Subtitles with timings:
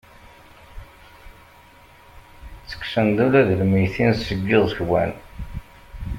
[2.59, 5.11] Ttekksent-d ula d lmeyytin seg iẓekwan.